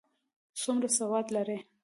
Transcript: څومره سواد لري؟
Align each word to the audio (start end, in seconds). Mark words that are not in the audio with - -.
څومره 0.61 0.87
سواد 0.97 1.25
لري؟ 1.35 1.57